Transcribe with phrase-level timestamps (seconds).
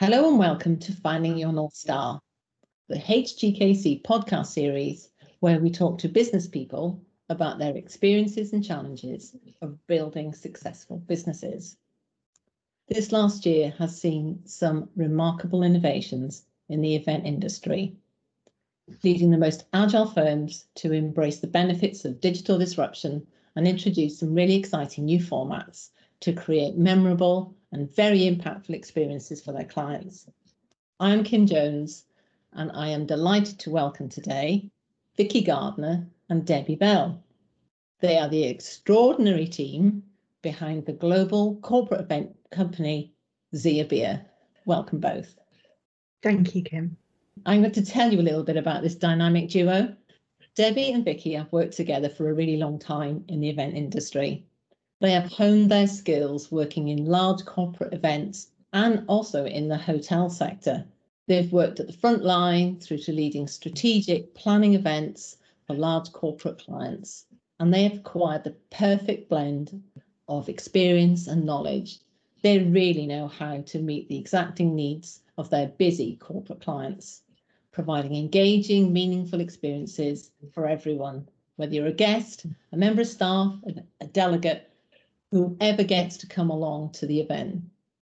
[0.00, 2.20] Hello and welcome to Finding Your North Star,
[2.88, 9.34] the HGKC podcast series where we talk to business people about their experiences and challenges
[9.60, 11.76] of building successful businesses.
[12.86, 17.96] This last year has seen some remarkable innovations in the event industry,
[19.02, 23.26] leading the most agile firms to embrace the benefits of digital disruption
[23.56, 25.90] and introduce some really exciting new formats
[26.20, 30.26] to create memorable and very impactful experiences for their clients.
[31.00, 32.04] I am Kim Jones,
[32.52, 34.70] and I am delighted to welcome today
[35.16, 37.22] Vicky Gardner and Debbie Bell.
[38.00, 40.02] They are the extraordinary team
[40.42, 43.12] behind the global corporate event company
[43.54, 44.24] ZiaBia.
[44.64, 45.38] Welcome both.
[46.22, 46.96] Thank you, Kim.
[47.46, 49.94] I'm going to tell you a little bit about this dynamic duo.
[50.54, 54.44] Debbie and Vicky have worked together for a really long time in the event industry.
[55.00, 60.28] They have honed their skills working in large corporate events and also in the hotel
[60.28, 60.84] sector.
[61.28, 66.58] They've worked at the front line through to leading strategic planning events for large corporate
[66.58, 67.26] clients.
[67.60, 69.82] And they have acquired the perfect blend
[70.26, 72.00] of experience and knowledge.
[72.42, 77.22] They really know how to meet the exacting needs of their busy corporate clients,
[77.70, 83.54] providing engaging, meaningful experiences for everyone, whether you're a guest, a member of staff,
[84.00, 84.67] a delegate,
[85.30, 87.62] whoever gets to come along to the event.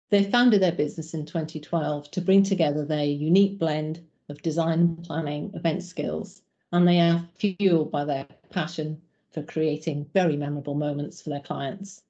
[0.10, 5.04] They founded their business in 2012 to bring together their unique blend of design and
[5.04, 11.22] planning event skills, and they are fueled by their passion for creating very memorable moments
[11.22, 12.02] for their clients.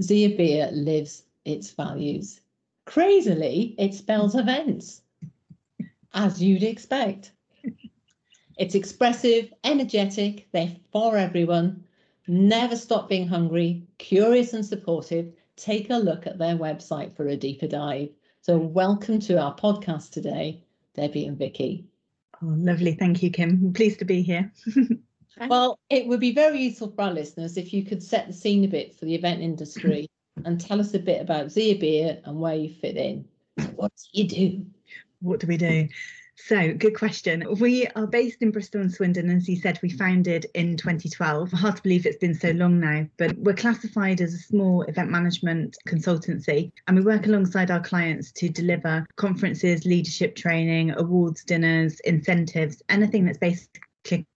[0.00, 2.40] ZiaBia lives its values.
[2.84, 5.02] Crazily, it spells events,
[6.14, 7.32] as you'd expect.
[8.58, 11.84] It's expressive, energetic, they're for everyone,
[12.28, 15.32] Never stop being hungry, curious and supportive.
[15.54, 18.08] Take a look at their website for a deeper dive.
[18.42, 21.86] So, welcome to our podcast today, Debbie and Vicky.
[22.42, 22.94] Oh, lovely.
[22.94, 23.50] Thank you, Kim.
[23.50, 24.52] I'm pleased to be here.
[25.48, 28.64] well, it would be very useful for our listeners if you could set the scene
[28.64, 30.08] a bit for the event industry
[30.44, 33.24] and tell us a bit about ZiaBia and where you fit in.
[33.60, 34.66] So what do you do?
[35.20, 35.88] What do we do?
[36.38, 37.44] So, good question.
[37.58, 41.50] We are based in Bristol and Swindon, as you said, we founded in 2012.
[41.50, 45.10] Hard to believe it's been so long now, but we're classified as a small event
[45.10, 52.00] management consultancy, and we work alongside our clients to deliver conferences, leadership training, awards dinners,
[52.00, 53.80] incentives, anything that's basically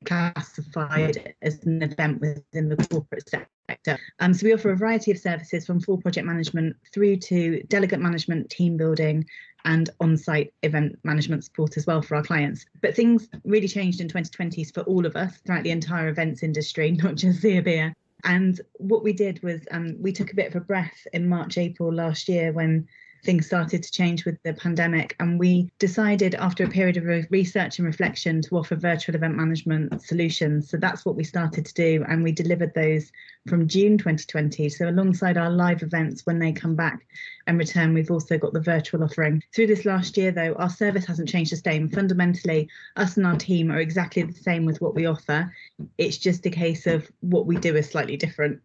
[0.04, 3.98] classified as an event within the corporate sector.
[4.19, 8.00] Um, so we offer a variety of services from full project management through to delegate
[8.00, 9.26] management, team building,
[9.64, 12.64] and on-site event management support as well for our clients.
[12.80, 16.91] But things really changed in 2020s for all of us throughout the entire events industry,
[17.03, 17.94] not just Zia.
[18.25, 21.56] And what we did was um, we took a bit of a breath in March,
[21.56, 22.86] April last year when
[23.25, 25.16] things started to change with the pandemic.
[25.20, 30.03] And we decided, after a period of research and reflection, to offer virtual event management
[30.03, 30.69] solutions.
[30.70, 32.04] So that's what we started to do.
[32.09, 33.10] And we delivered those
[33.48, 34.69] from June 2020.
[34.69, 37.06] So, alongside our live events, when they come back
[37.47, 39.42] and return, we've also got the virtual offering.
[39.54, 41.88] Through this last year, though, our service hasn't changed the same.
[41.88, 45.53] Fundamentally, us and our team are exactly the same with what we offer.
[45.98, 48.60] It's just a case of what we do is slightly different.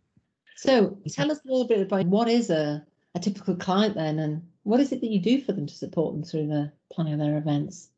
[0.58, 4.20] So, tell us a little bit about what is a a typical client then?
[4.20, 7.14] And what is it that you do for them to support them through the planning
[7.14, 7.90] of their events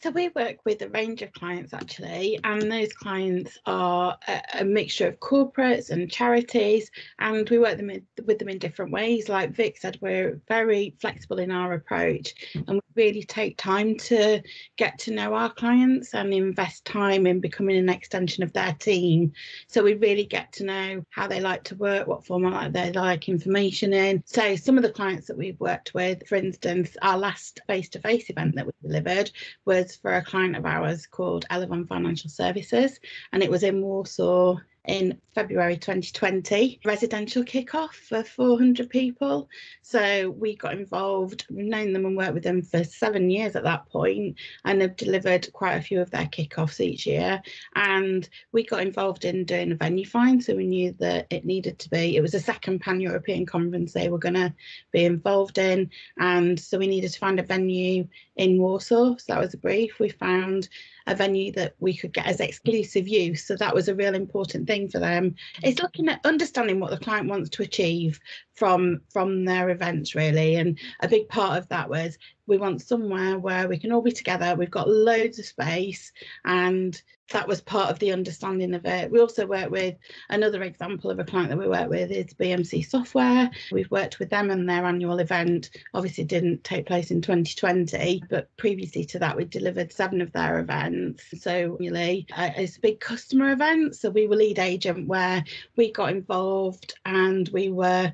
[0.00, 4.64] so we work with a range of clients actually, and those clients are a, a
[4.64, 9.28] mixture of corporates and charities, and we work them in, with them in different ways.
[9.28, 14.42] Like Vic said, we're very flexible in our approach, and we really take time to
[14.76, 19.32] get to know our clients and invest time in becoming an extension of their team.
[19.68, 23.28] So we really get to know how they like to work, what format they like
[23.28, 24.22] information in.
[24.26, 28.54] So some of the clients that we've worked with, for instance, our last face-to-face event
[28.56, 29.30] that we delivered
[29.64, 32.98] was for a client of ours called Elevon Financial Services,
[33.32, 34.56] and it was in Warsaw
[34.88, 39.48] in February 2020, residential kickoff for 400 people.
[39.82, 43.86] So we got involved, known them and worked with them for seven years at that
[43.90, 47.40] point, and have delivered quite a few of their kickoffs each year.
[47.76, 51.78] And we got involved in doing a venue find, so we knew that it needed
[51.80, 52.16] to be.
[52.16, 54.54] It was a second pan European conference they were going to
[54.90, 59.16] be involved in, and so we needed to find a venue in Warsaw.
[59.18, 60.00] So that was a brief.
[60.00, 60.70] We found
[61.08, 63.44] a venue that we could get as exclusive use.
[63.44, 65.34] So that was a real important thing for them.
[65.62, 68.20] It's looking at understanding what the client wants to achieve
[68.58, 70.56] from from their events really.
[70.56, 72.18] And a big part of that was
[72.48, 74.56] we want somewhere where we can all be together.
[74.56, 76.12] We've got loads of space.
[76.44, 77.00] And
[77.30, 79.10] that was part of the understanding of it.
[79.10, 79.96] We also work with
[80.30, 83.50] another example of a client that we work with is bmc software.
[83.70, 88.48] We've worked with them and their annual event obviously didn't take place in 2020 but
[88.56, 91.24] previously to that we delivered seven of their events.
[91.38, 93.96] So really uh, it's a big customer event.
[93.96, 95.44] So we were lead agent where
[95.76, 98.12] we got involved and we were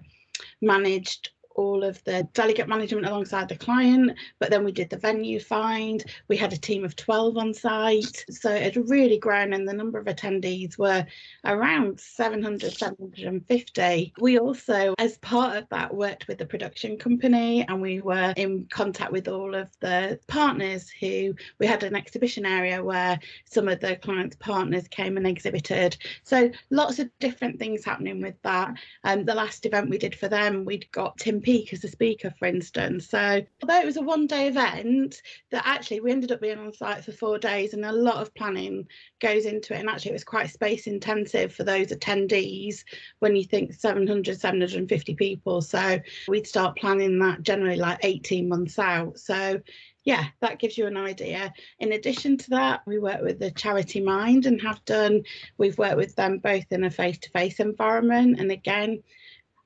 [0.65, 5.41] managed all of the delegate management alongside the client, but then we did the venue
[5.41, 6.05] find.
[6.29, 8.25] We had a team of 12 on site.
[8.31, 11.07] So it really grown, and the number of attendees were
[11.45, 14.15] around 700, 750.
[14.21, 18.67] We also, as part of that, worked with the production company and we were in
[18.71, 23.81] contact with all of the partners who we had an exhibition area where some of
[23.81, 25.97] the clients' partners came and exhibited.
[26.23, 28.75] So lots of different things happening with that.
[29.05, 31.89] And um, the last event we did for them, we'd got Tim Peake as a
[31.89, 33.09] speaker, for instance.
[33.09, 36.73] So, although it was a one day event, that actually we ended up being on
[36.73, 38.89] site for four days and a lot of planning
[39.21, 39.81] goes into it.
[39.81, 42.83] And actually, it was quite space intensive for those attendees
[43.19, 45.61] when you think 700, 750 people.
[45.61, 49.19] So, we'd start planning that generally like 18 months out.
[49.19, 49.61] So,
[50.05, 51.53] yeah, that gives you an idea.
[51.79, 55.23] In addition to that, we work with the Charity Mind and have done,
[55.57, 58.39] we've worked with them both in a face to face environment.
[58.39, 59.03] And again,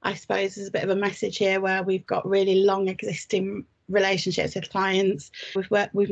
[0.02, 3.64] I suppose there's a bit of a message here where we've got really long existing
[3.88, 5.30] relationships with clients.
[5.56, 6.10] We've worked we've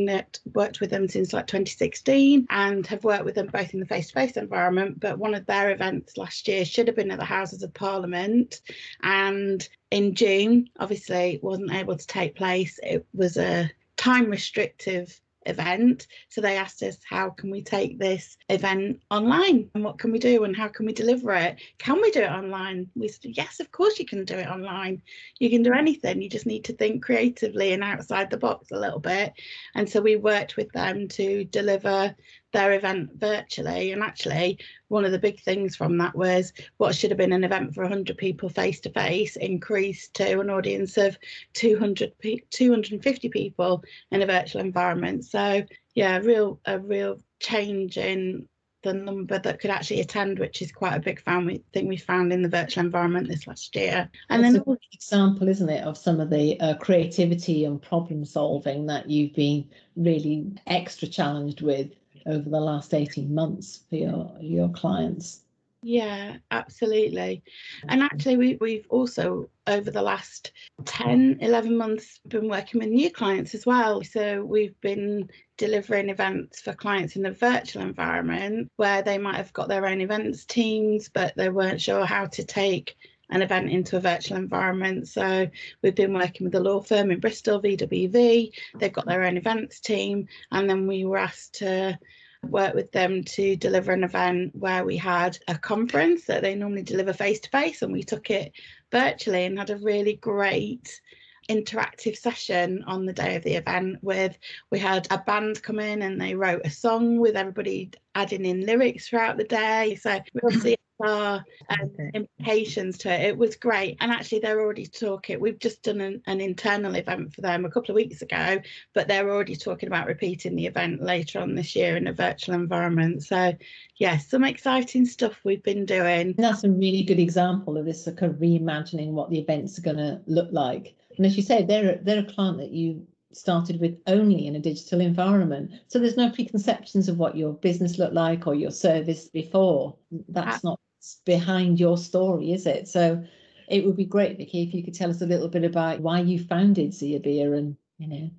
[0.54, 4.36] worked with them since like 2016 and have worked with them both in the face-to-face
[4.36, 4.98] environment.
[5.00, 8.60] But one of their events last year should have been at the Houses of Parliament,
[9.02, 12.80] and in June, obviously, wasn't able to take place.
[12.82, 16.06] It was a time restrictive event.
[16.28, 20.19] So they asked us, how can we take this event online and what can we
[20.19, 21.60] do and how can we deliver it?
[21.78, 22.88] Can we do it online?
[22.94, 25.02] We said, yes, of course you can do it online.
[25.38, 26.22] You can do anything.
[26.22, 29.32] You just need to think creatively and outside the box a little bit.
[29.75, 32.14] And so we worked with them to deliver
[32.56, 33.93] their event virtually.
[33.93, 34.58] And actually,
[34.88, 37.82] one of the big things from that was what should have been an event for
[37.82, 41.19] 100 people face to face increased to an audience of
[41.53, 42.12] 200
[42.50, 45.26] 250 people in a virtual environment.
[45.26, 45.64] So
[45.94, 48.49] yeah, real a real change in
[48.82, 52.32] the number that could actually attend, which is quite a big family thing we found
[52.32, 54.08] in the virtual environment this last year.
[54.31, 58.25] And That's then a example, isn't it, of some of the uh, creativity and problem
[58.25, 61.91] solving that you've been really extra challenged with
[62.26, 65.40] over the last 18 months for your your clients.
[65.82, 67.43] Yeah absolutely.
[67.88, 70.52] And actually we, we've also over the last
[70.84, 74.02] 10 11 months been working with new clients as well.
[74.02, 75.28] So we've been
[75.58, 80.00] delivering events for clients in a virtual environment where they might have got their own
[80.00, 82.96] events teams but they weren't sure how to take
[83.31, 85.08] an event into a virtual environment.
[85.08, 85.49] So
[85.82, 88.52] we've been working with a law firm in Bristol, VWV.
[88.78, 91.99] They've got their own events team, and then we were asked to
[92.43, 96.82] work with them to deliver an event where we had a conference that they normally
[96.82, 98.52] deliver face to face, and we took it
[98.93, 101.00] virtually and had a really great
[101.49, 104.37] interactive session on the day of the event with
[104.72, 108.67] we had a band come in and they wrote a song with everybody adding in
[108.67, 113.20] lyrics throughout the day so we'll see are um, implications to it.
[113.22, 113.96] It was great.
[114.00, 115.40] And actually, they're already talking.
[115.40, 118.60] We've just done an, an, internal event for them a couple of weeks ago,
[118.94, 122.54] but they're already talking about repeating the event later on this year in a virtual
[122.54, 123.25] environment.
[123.25, 123.56] So, yes,
[123.96, 126.34] yeah, some exciting stuff we've been doing.
[126.38, 129.96] That's a really good example of this kind of reimagining what the events are going
[129.96, 130.94] to look like.
[131.16, 134.60] And as you say, they're, they're a client that you started with only in a
[134.60, 135.70] digital environment.
[135.88, 139.96] So there's no preconceptions of what your business looked like or your service before.
[140.29, 140.81] That's not
[141.25, 142.89] behind your story, is it?
[142.89, 143.25] So
[143.69, 146.20] it would be great, Vicky, if you could tell us a little bit about why
[146.20, 148.31] you founded ZiaBia and, you know,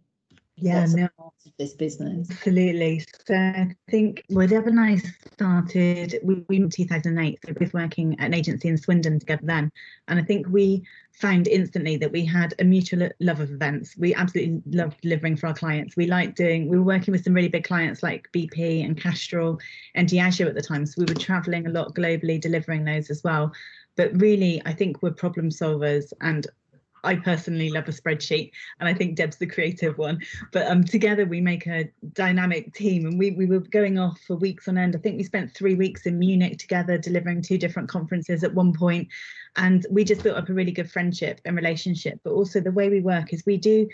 [0.59, 1.07] yeah, no,
[1.59, 2.29] this business.
[2.31, 3.03] Absolutely.
[3.27, 4.97] So I think well, Deb and I
[5.33, 9.71] started, we, we in 2008, so both working at an agency in Swindon together then.
[10.07, 10.83] And I think we
[11.13, 13.95] found instantly that we had a mutual love of events.
[13.97, 15.95] We absolutely loved delivering for our clients.
[15.95, 19.59] We liked doing, we were working with some really big clients like BP and Castrol
[19.93, 20.87] and Diageo at the time.
[20.87, 23.51] So we were traveling a lot globally, delivering those as well.
[23.95, 26.47] But really, I think we're problem solvers and
[27.03, 30.19] I personally love a spreadsheet, and I think Deb's the creative one.
[30.51, 34.35] But um, together we make a dynamic team, and we we were going off for
[34.35, 34.95] weeks on end.
[34.95, 38.73] I think we spent three weeks in Munich together, delivering two different conferences at one
[38.73, 39.07] point,
[39.55, 42.19] and we just built up a really good friendship and relationship.
[42.23, 43.87] But also the way we work is we do,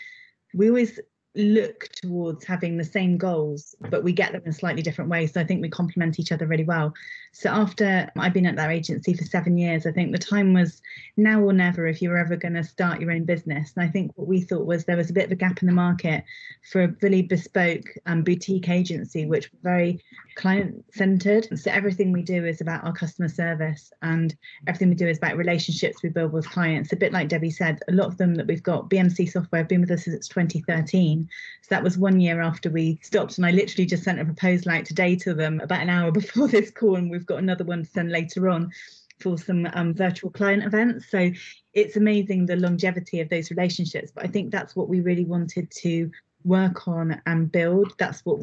[0.54, 1.00] we always
[1.36, 5.26] look towards having the same goals, but we get them in a slightly different way.
[5.26, 6.94] So I think we complement each other really well.
[7.32, 10.82] So after I've been at that agency for seven years, I think the time was
[11.18, 13.74] now or never if you were ever going to start your own business.
[13.76, 15.68] And I think what we thought was there was a bit of a gap in
[15.68, 16.24] the market
[16.72, 20.04] for a really bespoke um, boutique agency, which was very
[20.36, 21.48] client centered.
[21.58, 24.36] So everything we do is about our customer service and
[24.68, 26.94] everything we do is about relationships we build with clients.
[26.94, 29.70] A bit like Debbie said, a lot of them that we've got, BMC software, have
[29.70, 31.23] been with us since 2013.
[31.62, 33.38] So that was one year after we stopped.
[33.38, 36.48] And I literally just sent a proposal out today to them about an hour before
[36.48, 36.96] this call.
[36.96, 38.72] And we've got another one to send later on
[39.20, 41.10] for some um, virtual client events.
[41.10, 41.32] So
[41.74, 44.12] it's amazing the longevity of those relationships.
[44.14, 46.12] But I think that's what we really wanted to
[46.44, 47.94] work on and build.
[47.98, 48.40] That's what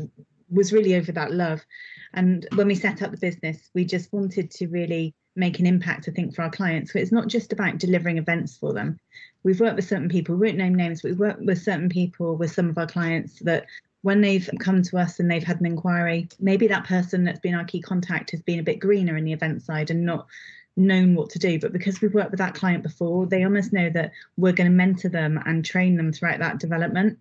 [0.51, 1.61] was really over that love.
[2.13, 6.09] And when we set up the business, we just wanted to really make an impact,
[6.09, 6.93] I think, for our clients.
[6.93, 8.99] So it's not just about delivering events for them.
[9.43, 12.37] We've worked with certain people, we won't name names, but we've worked with certain people
[12.37, 13.67] with some of our clients that
[14.03, 17.55] when they've come to us and they've had an inquiry, maybe that person that's been
[17.55, 20.27] our key contact has been a bit greener in the event side and not
[20.77, 21.59] known what to do.
[21.59, 24.77] But because we've worked with that client before, they almost know that we're going to
[24.77, 27.19] mentor them and train them throughout that development.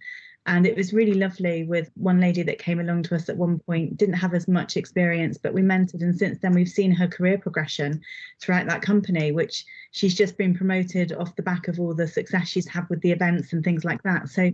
[0.49, 3.59] And it was really lovely with one lady that came along to us at one
[3.59, 6.01] point, didn't have as much experience, but we mentored.
[6.01, 8.01] And since then, we've seen her career progression
[8.41, 12.47] throughout that company, which she's just been promoted off the back of all the success
[12.47, 14.27] she's had with the events and things like that.
[14.27, 14.51] So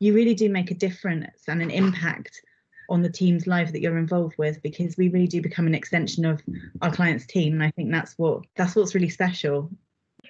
[0.00, 2.42] you really do make a difference and an impact
[2.90, 6.26] on the team's life that you're involved with because we really do become an extension
[6.26, 6.42] of
[6.80, 9.70] our client's team and i think that's what that's what's really special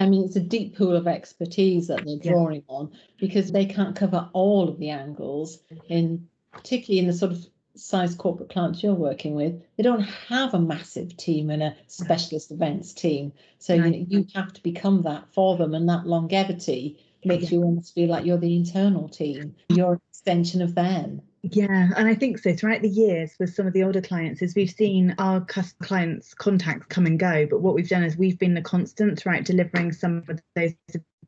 [0.01, 2.75] I mean, it's a deep pool of expertise that they're drawing yeah.
[2.77, 7.47] on because they can't cover all of the angles in particularly in the sort of
[7.75, 9.61] size corporate clients you're working with.
[9.77, 13.33] They don't have a massive team and a specialist events team.
[13.59, 17.63] So you, know, you have to become that for them and that longevity makes you
[17.63, 19.55] almost feel like you're the internal team.
[19.69, 21.23] You're an extension of them.
[21.43, 22.53] Yeah, and I think so.
[22.53, 25.41] Throughout the years with some of the older clients, is we've seen our
[25.81, 29.45] clients' contacts come and go, but what we've done is we've been the constant throughout
[29.45, 30.75] delivering some of those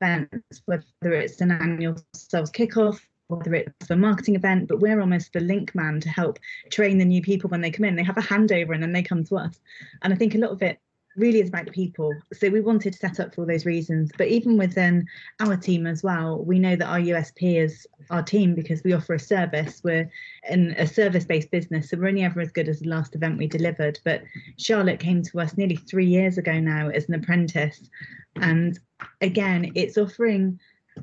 [0.00, 5.32] events, whether it's an annual sales kickoff, whether it's a marketing event, but we're almost
[5.32, 6.38] the link man to help
[6.70, 7.94] train the new people when they come in.
[7.94, 9.60] They have a handover and then they come to us.
[10.02, 10.80] And I think a lot of it
[11.20, 12.14] really is about the people.
[12.32, 14.10] So we wanted to set up for all those reasons.
[14.16, 15.06] But even within
[15.38, 19.14] our team as well, we know that our USP is our team because we offer
[19.14, 19.82] a service.
[19.84, 20.10] We're
[20.48, 23.46] in a service-based business, so we're only ever as good as the last event we
[23.46, 24.00] delivered.
[24.04, 24.22] But
[24.56, 27.88] Charlotte came to us nearly three years ago now as an apprentice,
[28.36, 28.78] and
[29.20, 30.58] again, it's offering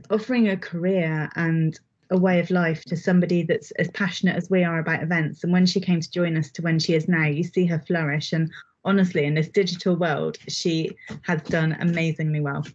[0.10, 4.64] offering a career and a way of life to somebody that's as passionate as we
[4.64, 5.44] are about events.
[5.44, 7.84] And when she came to join us to when she is now, you see her
[7.86, 8.32] flourish.
[8.32, 8.52] And
[8.88, 12.66] honestly, in this digital world, she has done amazingly well.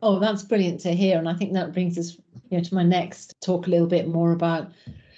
[0.00, 1.18] Oh, that's brilliant to hear.
[1.18, 2.16] And I think that brings us
[2.50, 4.70] you know, to my next talk a little bit more about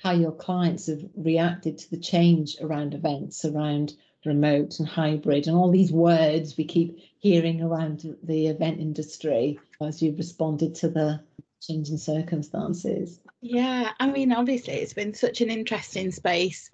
[0.02, 3.92] how your clients have reacted to the change around events, around
[4.24, 10.02] remote and hybrid, and all these words we keep hearing around the event industry as
[10.02, 11.20] you've responded to the
[11.60, 13.20] changing circumstances.
[13.40, 16.70] Yeah, I mean, obviously, it's been such an interesting space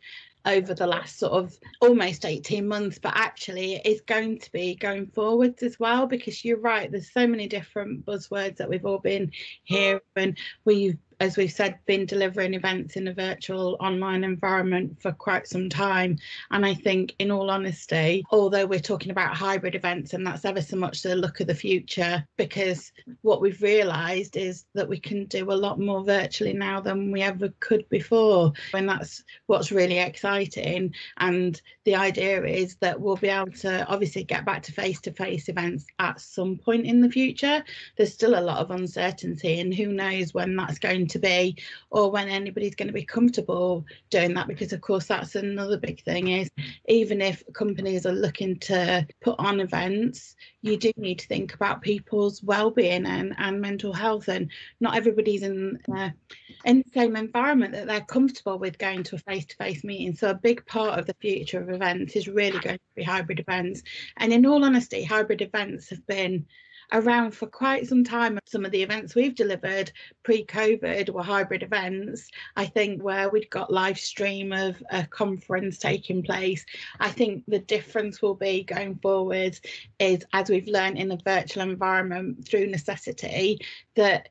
[0.46, 4.74] over the last sort of almost 18 months, but actually it is going to be
[4.74, 8.98] going forwards as well, because you're right, there's so many different buzzwords that we've all
[8.98, 9.32] been mm.
[9.64, 10.36] hearing.
[10.64, 15.68] We've as we've said, been delivering events in a virtual online environment for quite some
[15.68, 16.16] time.
[16.50, 20.62] And I think, in all honesty, although we're talking about hybrid events, and that's ever
[20.62, 25.24] so much the look of the future, because what we've realised is that we can
[25.24, 28.52] do a lot more virtually now than we ever could before.
[28.72, 30.94] And that's what's really exciting.
[31.16, 35.12] And the idea is that we'll be able to obviously get back to face to
[35.12, 37.64] face events at some point in the future.
[37.96, 41.56] There's still a lot of uncertainty, and who knows when that's going to be
[41.90, 46.02] or when anybody's going to be comfortable doing that because of course that's another big
[46.04, 46.50] thing is
[46.86, 51.82] even if companies are looking to put on events you do need to think about
[51.82, 54.50] people's well-being and, and mental health and
[54.80, 56.10] not everybody's in uh,
[56.64, 60.14] in the same environment that they're comfortable with going to a face-to-face meeting.
[60.14, 63.40] So a big part of the future of events is really going to be hybrid
[63.40, 63.82] events.
[64.16, 66.46] And in all honesty hybrid events have been
[66.92, 68.38] around for quite some time.
[68.46, 69.92] Some of the events we've delivered
[70.22, 72.28] pre-COVID were hybrid events.
[72.56, 76.64] I think where we'd got live stream of a conference taking place.
[77.00, 79.58] I think the difference will be going forward
[79.98, 83.60] is as we've learned in a virtual environment through necessity
[83.94, 84.28] that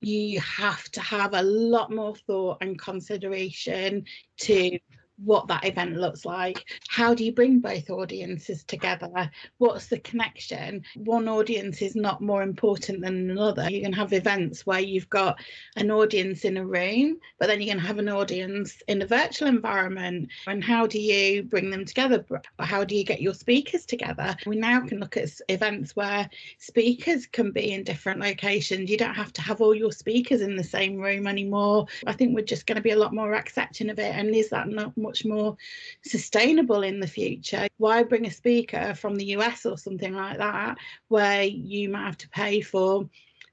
[0.00, 4.04] you have to have a lot more thought and consideration
[4.36, 4.78] to
[5.16, 6.64] what that event looks like.
[6.88, 9.30] How do you bring both audiences together?
[9.58, 10.84] What's the connection?
[10.96, 13.70] One audience is not more important than another.
[13.70, 15.38] You can have events where you've got
[15.76, 19.48] an audience in a room, but then going to have an audience in a virtual
[19.48, 20.28] environment.
[20.46, 22.24] And how do you bring them together?
[22.58, 24.36] How do you get your speakers together?
[24.46, 26.28] We now can look at events where
[26.58, 28.90] speakers can be in different locations.
[28.90, 31.86] You don't have to have all your speakers in the same room anymore.
[32.06, 34.14] I think we're just going to be a lot more accepting of it.
[34.14, 35.56] And is that not much more
[36.04, 37.66] sustainable in the future.
[37.78, 40.78] Why bring a speaker from the US or something like that,
[41.08, 43.08] where you might have to pay for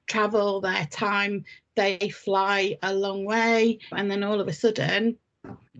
[0.06, 1.44] travel, their time,
[1.76, 5.16] they fly a long way, and then all of a sudden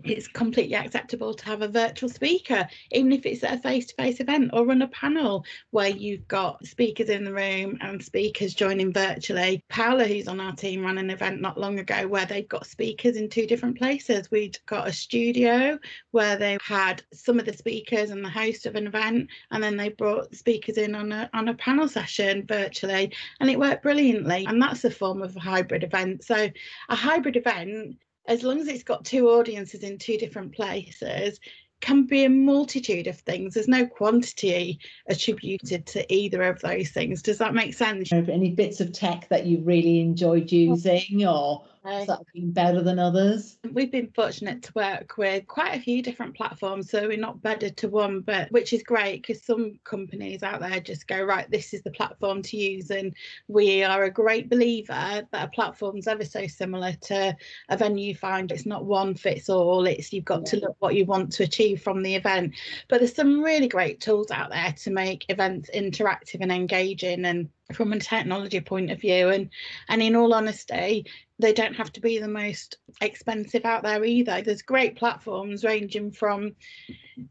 [0.03, 3.95] it's completely acceptable to have a virtual speaker, even if it's at a face to
[3.95, 8.53] face event or run a panel where you've got speakers in the room and speakers
[8.53, 9.63] joining virtually.
[9.69, 13.17] Paola, who's on our team, ran an event not long ago where they've got speakers
[13.17, 14.31] in two different places.
[14.31, 15.77] We'd got a studio
[16.11, 19.77] where they had some of the speakers and the host of an event, and then
[19.77, 24.45] they brought speakers in on a, on a panel session virtually, and it worked brilliantly.
[24.47, 26.23] And that's a form of a hybrid event.
[26.23, 26.49] So,
[26.89, 31.39] a hybrid event as long as it's got two audiences in two different places,
[31.81, 33.53] can be a multitude of things.
[33.53, 37.21] There's no quantity attributed to either of those things.
[37.23, 38.13] Does that make sense?
[38.13, 42.99] Any bits of tech that you really enjoyed using or that have been better than
[42.99, 43.57] others?
[43.71, 47.77] We've been fortunate to work with quite a few different platforms, so we're not bedded
[47.77, 51.73] to one, but which is great because some companies out there just go, right, this
[51.73, 52.91] is the platform to use.
[52.91, 53.13] And
[53.47, 57.35] we are a great believer that a platform's ever so similar to
[57.69, 60.51] a venue find it's not one fits all, it's you've got yeah.
[60.51, 62.53] to look what you want to achieve from the event.
[62.89, 67.49] But there's some really great tools out there to make events interactive and engaging and
[67.73, 69.49] from a technology point of view and
[69.87, 71.05] and in all honesty
[71.41, 74.41] they don't have to be the most expensive out there either.
[74.41, 76.55] There's great platforms ranging from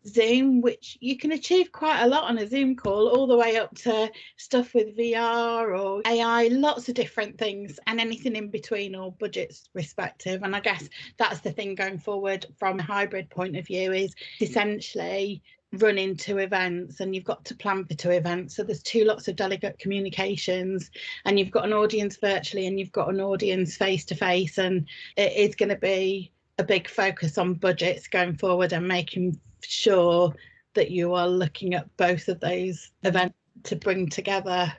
[0.07, 3.57] Zoom, which you can achieve quite a lot on a Zoom call, all the way
[3.57, 8.95] up to stuff with VR or AI, lots of different things, and anything in between,
[8.95, 10.43] or budgets respective.
[10.43, 14.15] And I guess that's the thing going forward from a hybrid point of view is
[14.41, 15.43] essentially
[15.75, 18.57] run into events and you've got to plan for two events.
[18.57, 20.91] So there's two lots of delegate communications
[21.25, 24.87] and you've got an audience virtually and you've got an audience face to face and
[25.17, 30.35] it is going to be a big focus on budgets going forward and making sure
[30.75, 34.73] that you are looking at both of those events to bring together.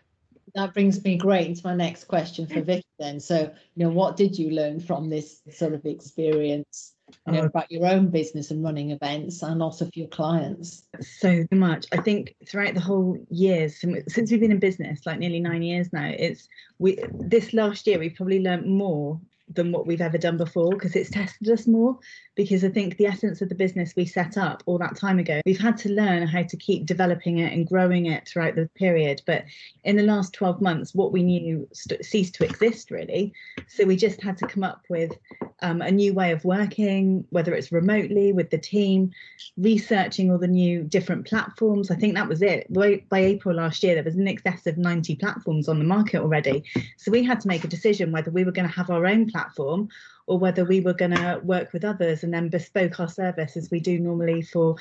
[0.55, 3.19] That brings me great into my next question for Vicky then.
[3.19, 6.93] So you know what did you learn from this sort of experience
[7.27, 7.45] you know, oh.
[7.45, 10.83] about your own business and running events and also for your clients?
[11.01, 11.85] So much.
[11.91, 15.91] I think throughout the whole years since we've been in business, like nearly nine years
[15.93, 16.47] now, it's
[16.79, 19.19] we this last year we've probably learned more
[19.55, 21.97] than what we've ever done before because it's tested us more
[22.35, 25.41] because I think the essence of the business we set up all that time ago,
[25.45, 29.21] we've had to learn how to keep developing it and growing it throughout the period.
[29.25, 29.45] But
[29.83, 33.33] in the last 12 months, what we knew st- ceased to exist really.
[33.67, 35.17] So we just had to come up with
[35.61, 39.11] um, a new way of working, whether it's remotely with the team,
[39.57, 41.91] researching all the new different platforms.
[41.91, 42.71] I think that was it.
[42.73, 46.21] By, by April last year, there was an excess of 90 platforms on the market
[46.21, 46.63] already.
[46.97, 49.29] So we had to make a decision whether we were going to have our own
[49.29, 49.89] platform
[50.27, 53.69] or whether we were going to work with others and then bespoke our service as
[53.69, 54.75] we do normally for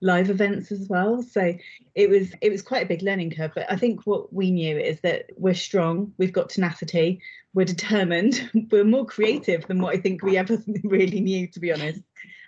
[0.00, 1.22] live events as well.
[1.22, 1.54] So
[1.96, 4.78] it was it was quite a big learning curve but i think what we knew
[4.78, 7.20] is that we're strong we've got tenacity
[7.54, 11.72] we're determined we're more creative than what i think we ever really knew to be
[11.72, 12.00] honest.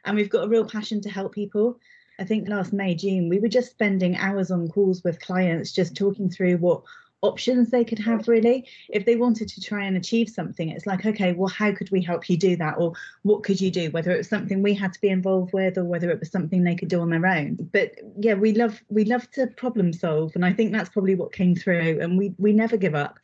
[0.05, 1.81] And we've got a real passion to help people.
[2.21, 5.97] I think last may june we were just spending hours on calls with clients just
[5.97, 6.83] talking through what
[7.23, 8.31] options they could have mm-hmm.
[8.31, 8.69] really.
[8.89, 12.03] If they wanted to try and achieve something it's like okay well how could we
[12.03, 12.77] help you do that?
[12.79, 13.91] Or what could you do?
[13.91, 16.63] Whether it was something we had to be involved with or whether it was something
[16.63, 17.57] they could do on their own.
[17.73, 20.33] But yeah we love we love to problem solve.
[20.35, 21.99] And i think that's probably what came through.
[22.01, 23.19] And we we never give up.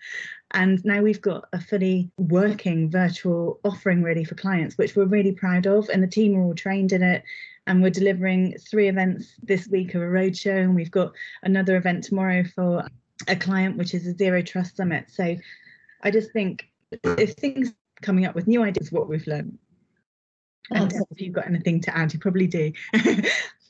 [0.53, 5.33] And now we've got a fully working virtual offering ready for clients which we're really
[5.33, 5.89] proud of.
[5.89, 7.23] And the team are all trained in it.
[7.67, 10.63] And we're delivering three events this week of a roadshow.
[10.63, 12.87] And we've got another event tomorrow for
[13.29, 15.07] a client, which is a zero trust summit.
[15.11, 15.37] So
[16.03, 16.69] I just think
[17.03, 19.59] if things coming up with new ideas, what we've learned.
[20.71, 22.73] And oh, if you've got anything to add, you probably do.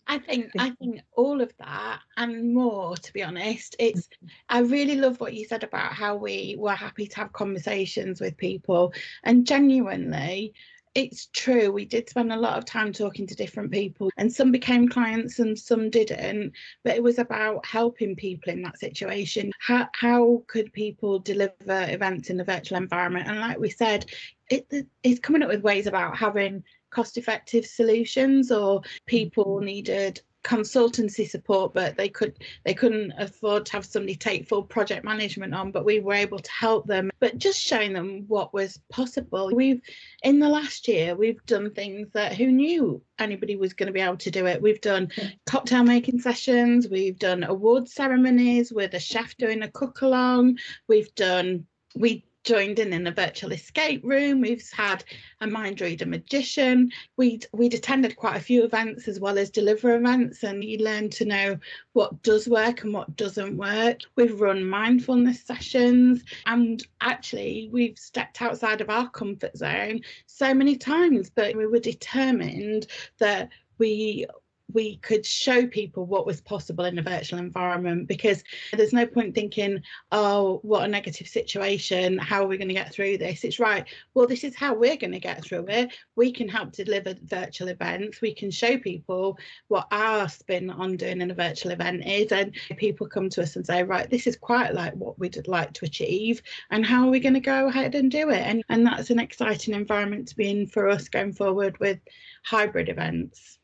[0.06, 4.08] I think I think all of that and more to be honest it's
[4.48, 8.36] I really love what you said about how we were happy to have conversations with
[8.36, 10.52] people and genuinely
[10.94, 11.72] it's true.
[11.72, 15.38] We did spend a lot of time talking to different people, and some became clients
[15.38, 16.52] and some didn't.
[16.84, 19.50] But it was about helping people in that situation.
[19.60, 23.28] How, how could people deliver events in the virtual environment?
[23.28, 24.06] And like we said,
[24.50, 24.66] it,
[25.02, 29.64] it's coming up with ways about having cost effective solutions or people mm.
[29.64, 35.04] needed consultancy support but they could they couldn't afford to have somebody take full project
[35.04, 37.10] management on but we were able to help them.
[37.18, 39.50] But just showing them what was possible.
[39.52, 39.80] We've
[40.22, 44.00] in the last year we've done things that who knew anybody was going to be
[44.00, 44.60] able to do it.
[44.60, 45.10] We've done
[45.46, 46.88] cocktail making sessions.
[46.88, 52.78] We've done award ceremonies with a chef doing a cook along we've done we joined
[52.78, 54.40] in in a virtual escape room.
[54.40, 55.02] We've had
[55.40, 56.92] a mind reader magician.
[57.16, 61.10] We'd we'd attended quite a few events as well as deliver events, and you learn
[61.10, 61.58] to know
[61.94, 64.00] what does work and what doesn't work.
[64.16, 70.76] We've run mindfulness sessions, and actually we've stepped outside of our comfort zone so many
[70.76, 72.86] times, but we were determined
[73.18, 74.26] that we
[74.72, 79.34] we could show people what was possible in a virtual environment because there's no point
[79.34, 82.18] thinking oh what a negative situation.
[82.18, 83.44] How are we going to get through this?
[83.44, 85.94] It's right well this is how we're going to get through it.
[86.16, 88.20] We can help deliver virtual events.
[88.20, 92.54] We can show people what our spin on doing in a virtual event is and
[92.76, 95.84] people come to us and say right this is quite like what we'd like to
[95.84, 98.40] achieve and how are we going to go ahead and do it?
[98.40, 101.98] And and that's an exciting environment to be in for us going forward with
[102.44, 103.58] hybrid events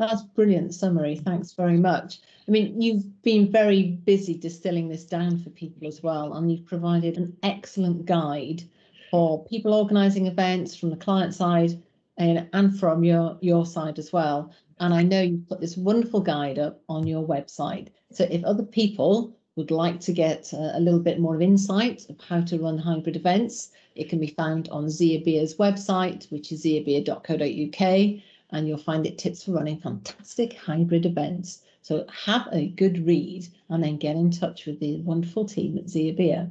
[0.00, 1.16] that's brilliant summary.
[1.16, 2.20] Thanks very much.
[2.48, 6.66] I mean, you've been very busy distilling this down for people as well, and you've
[6.66, 8.62] provided an excellent guide
[9.10, 11.80] for people organising events from the client side
[12.16, 14.52] and, and from your, your side as well.
[14.78, 17.88] And I know you've put this wonderful guide up on your website.
[18.10, 22.08] So if other people would like to get a, a little bit more of insight
[22.08, 26.62] of how to run hybrid events, it can be found on ZiaBia's website, which is
[26.62, 31.62] ziabia.co.uk and you'll find it tips for running fantastic hybrid events.
[31.82, 35.86] So have a good read and then get in touch with the wonderful team at
[35.86, 36.50] ZiaBia.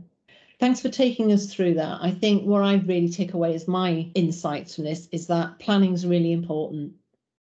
[0.59, 1.99] Thanks for taking us through that.
[2.01, 5.93] I think what I really take away as my insights from this is that planning
[5.93, 6.93] is really important.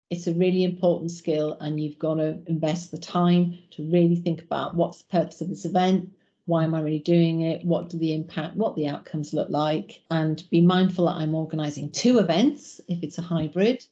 [0.10, 4.42] It's a really important skill and you've got to invest the time to really think
[4.42, 6.12] about what's the purpose of this event,
[6.46, 7.66] why am I really doing it?
[7.66, 10.02] What do the impact, what the outcomes look like?
[10.12, 13.84] And be mindful that I'm organising two events if it's a hybrid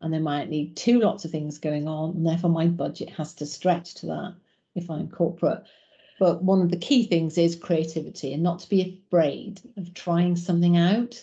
[0.00, 3.34] and there might need two lots of things going on, and therefore my budget has
[3.34, 4.34] to stretch to that
[4.74, 5.64] if I'm corporate.
[6.18, 10.36] But one of the key things is creativity and not to be afraid of trying
[10.36, 11.22] something out.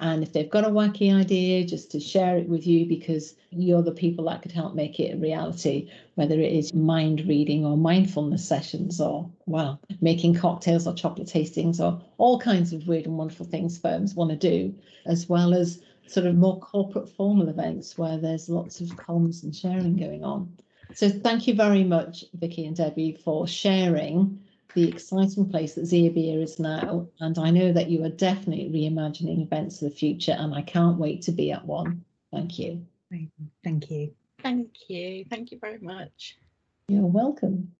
[0.00, 3.82] And if they've got a wacky idea, just to share it with you because you're
[3.82, 7.76] the people that could help make it a reality, whether it is mind reading or
[7.76, 13.18] mindfulness sessions or, well, making cocktails or chocolate tastings or all kinds of weird and
[13.18, 14.72] wonderful things firms want to do,
[15.04, 19.54] as well as sort of more corporate formal events where there's lots of comms and
[19.54, 20.56] sharing going on.
[20.94, 24.40] So thank you very much, Vicky and Debbie, for sharing
[24.74, 27.08] the exciting place that ZiaBia is now.
[27.20, 30.98] And I know that you are definitely reimagining events of the future, and I can't
[30.98, 32.04] wait to be at one.
[32.32, 32.86] Thank you.
[33.10, 34.12] Thank you.
[34.42, 35.24] Thank you.
[35.28, 36.38] Thank you very much.
[36.88, 37.72] You're welcome.